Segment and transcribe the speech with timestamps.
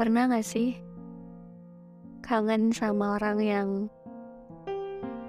[0.00, 0.80] Pernah gak sih
[2.24, 3.68] kangen sama orang yang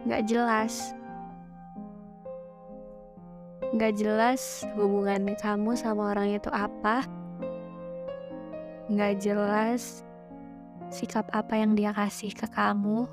[0.08, 0.96] gak jelas?
[3.76, 7.04] Gak jelas hubungan kamu sama orang itu apa?
[8.96, 10.08] Gak jelas
[10.88, 13.12] sikap apa yang dia kasih ke kamu?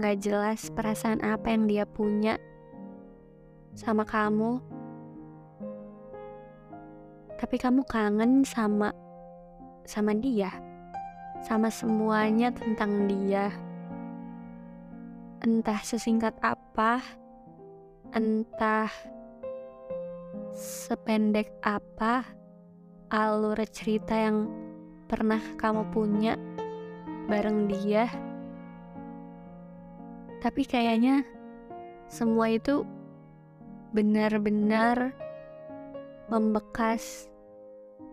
[0.00, 2.40] Gak jelas perasaan apa yang dia punya
[3.76, 4.64] sama kamu?
[7.36, 8.96] Tapi kamu kangen sama
[9.86, 10.50] sama dia,
[11.46, 13.54] sama semuanya tentang dia.
[15.42, 17.02] Entah sesingkat apa,
[18.10, 18.90] entah
[20.56, 22.24] sependek apa
[23.12, 24.50] alur cerita yang
[25.06, 26.34] pernah kamu punya
[27.30, 28.10] bareng dia.
[30.42, 31.22] Tapi kayaknya
[32.06, 32.86] semua itu
[33.94, 35.14] benar-benar
[36.26, 37.30] membekas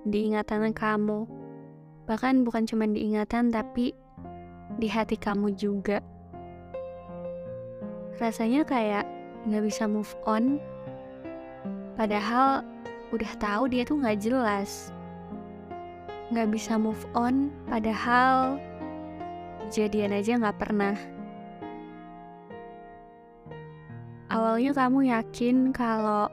[0.06, 1.43] di ingatan kamu.
[2.04, 3.96] Bahkan bukan cuma diingatan tapi
[4.76, 6.04] di hati kamu juga.
[8.20, 9.06] Rasanya kayak
[9.48, 10.60] nggak bisa move on.
[11.96, 12.66] Padahal
[13.14, 14.92] udah tahu dia tuh nggak jelas.
[16.34, 18.58] Nggak bisa move on, padahal
[19.70, 20.98] jadian aja nggak pernah.
[24.34, 26.26] Awalnya kamu yakin kalau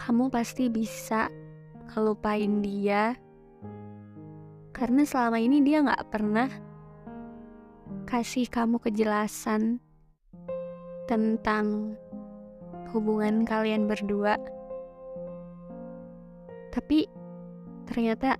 [0.00, 1.28] kamu pasti bisa
[1.92, 3.12] ngelupain dia
[4.76, 6.52] karena selama ini dia gak pernah
[8.04, 9.80] kasih kamu kejelasan
[11.08, 11.96] tentang
[12.92, 14.36] hubungan kalian berdua.
[16.76, 17.08] Tapi
[17.88, 18.36] ternyata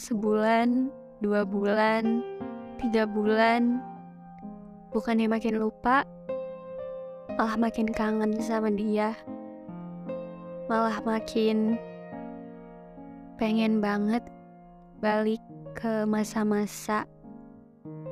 [0.00, 0.88] sebulan,
[1.20, 2.24] dua bulan,
[2.80, 3.84] tiga bulan,
[4.96, 6.08] bukannya makin lupa,
[7.36, 9.12] malah makin kangen sama dia.
[10.72, 11.76] Malah makin
[13.36, 14.24] pengen banget
[15.04, 15.44] balik
[15.76, 17.04] ke masa-masa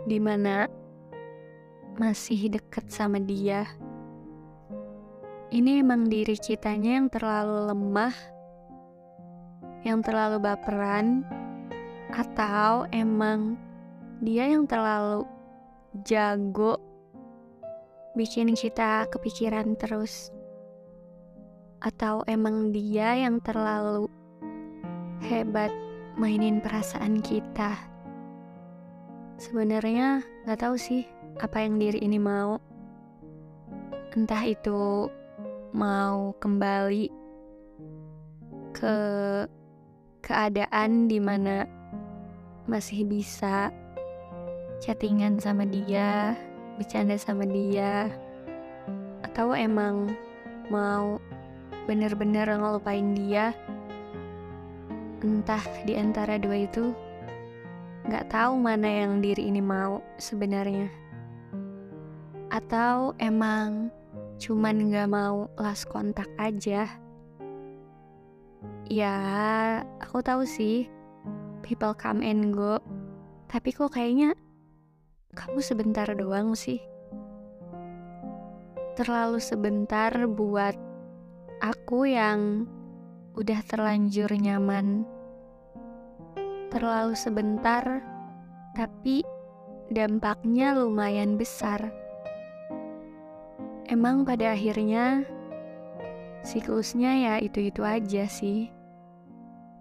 [0.05, 0.69] di mana
[1.97, 3.65] masih deket sama dia.
[5.49, 8.13] Ini emang diri kitanya yang terlalu lemah,
[9.89, 11.25] yang terlalu baperan,
[12.13, 13.57] atau emang
[14.21, 15.25] dia yang terlalu
[16.05, 16.77] jago
[18.13, 20.29] bikin kita kepikiran terus,
[21.81, 24.13] atau emang dia yang terlalu
[25.25, 25.73] hebat
[26.17, 27.77] mainin perasaan kita.
[29.41, 31.09] Sebenarnya nggak tahu sih
[31.41, 32.61] apa yang diri ini mau.
[34.13, 35.09] Entah itu
[35.73, 37.09] mau kembali
[38.77, 38.97] ke
[40.21, 41.65] keadaan di mana
[42.69, 43.73] masih bisa
[44.85, 46.37] chattingan sama dia,
[46.77, 48.13] bercanda sama dia,
[49.25, 50.13] atau emang
[50.69, 51.17] mau
[51.89, 53.57] bener-bener ngelupain dia
[55.23, 56.91] entah di antara dua itu
[58.03, 60.91] nggak tahu mana yang diri ini mau sebenarnya.
[62.51, 63.89] Atau emang
[64.43, 66.91] cuman nggak mau last kontak aja?
[68.91, 69.17] Ya
[70.03, 70.91] aku tahu sih
[71.63, 72.83] people come and go.
[73.47, 74.35] Tapi kok kayaknya
[75.33, 76.83] kamu sebentar doang sih.
[78.99, 80.77] Terlalu sebentar buat
[81.63, 82.69] aku yang
[83.33, 85.09] udah terlanjur nyaman.
[86.73, 87.85] Terlalu sebentar,
[88.73, 89.21] tapi
[89.93, 91.93] dampaknya lumayan besar.
[93.93, 95.21] Emang pada akhirnya
[96.41, 98.73] siklusnya ya itu-itu aja sih.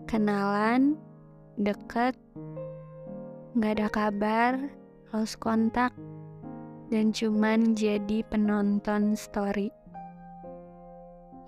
[0.04, 1.00] Kenalan,
[1.56, 2.20] deket,
[3.56, 4.54] nggak ada kabar,
[5.16, 5.96] lost kontak,
[6.92, 9.72] dan cuman jadi penonton story.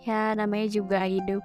[0.08, 1.44] Ya namanya juga hidup.